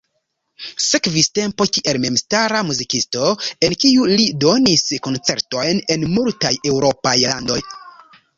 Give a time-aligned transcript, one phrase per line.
[0.83, 3.27] Sekvis tempo kiel memstara muzikisto,
[3.69, 7.61] en kiu li donis koncertojn en multaj eŭropaj landoj.